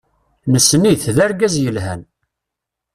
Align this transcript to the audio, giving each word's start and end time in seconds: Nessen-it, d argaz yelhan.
Nessen-it, 0.51 1.03
d 1.15 1.17
argaz 1.25 1.55
yelhan. 1.63 2.01